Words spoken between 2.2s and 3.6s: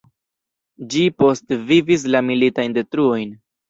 militajn detruojn.